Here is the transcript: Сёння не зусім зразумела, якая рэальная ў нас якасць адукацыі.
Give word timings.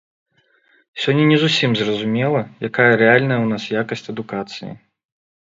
Сёння 1.03 1.25
не 1.31 1.37
зусім 1.43 1.75
зразумела, 1.81 2.41
якая 2.71 2.89
рэальная 3.03 3.39
ў 3.43 3.47
нас 3.53 3.63
якасць 3.83 4.05
адукацыі. 4.17 4.71